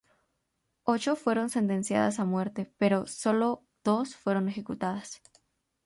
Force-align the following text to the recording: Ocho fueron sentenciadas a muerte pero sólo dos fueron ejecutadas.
Ocho 0.81 1.15
fueron 1.15 1.51
sentenciadas 1.51 2.17
a 2.19 2.25
muerte 2.25 2.73
pero 2.79 3.05
sólo 3.05 3.67
dos 3.83 4.15
fueron 4.15 4.49
ejecutadas. 4.49 5.21